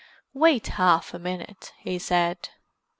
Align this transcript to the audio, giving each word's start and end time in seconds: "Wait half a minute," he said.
"Wait 0.33 0.65
half 0.65 1.13
a 1.13 1.19
minute," 1.19 1.73
he 1.77 1.99
said. 1.99 2.49